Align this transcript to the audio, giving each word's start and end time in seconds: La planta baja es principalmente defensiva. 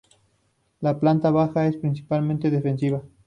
La 0.79 0.99
planta 0.99 1.29
baja 1.29 1.67
es 1.67 1.77
principalmente 1.77 2.49
defensiva. 2.49 3.03